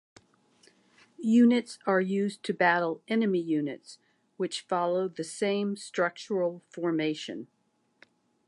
[1.23, 3.99] Units are used to battle enemy units,
[4.35, 7.45] which follow the same structural formation.